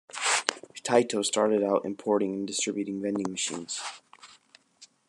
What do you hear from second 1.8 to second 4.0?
importing and distributing vending machines.